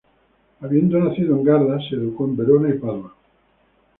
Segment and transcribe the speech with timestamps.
[0.61, 3.13] Habiendo nacido en Garda, se educó en Verona y Padua.